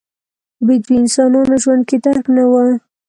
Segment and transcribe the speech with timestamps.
[0.65, 2.53] بدوي انسانانو ژوند کې درک نه و.